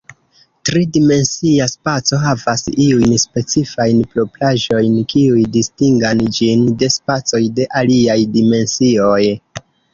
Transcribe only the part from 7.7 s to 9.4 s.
aliaj dimensioj.